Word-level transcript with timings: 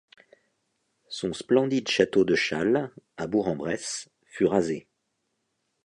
Son 1.09 1.31
splendide 1.31 1.87
château 1.87 2.25
de 2.25 2.33
Challes, 2.33 2.89
à 3.17 3.27
Bourg-en-Bresse, 3.27 4.09
fut 4.25 4.47
rasé. 4.47 4.87